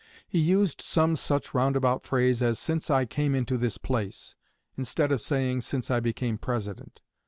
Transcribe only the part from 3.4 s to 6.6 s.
this place," instead of saying "since I became